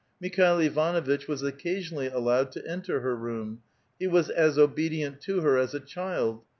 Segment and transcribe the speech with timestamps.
[0.19, 3.61] Mikhail Ivanuitch was occasionally allowed to enter her room.
[3.99, 6.41] He was as obedient to her as a child.